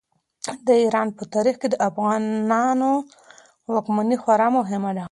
[0.67, 2.91] د ایران په تاریخ کې د افغانانو
[3.71, 4.99] واکمني خورا مهمه ده.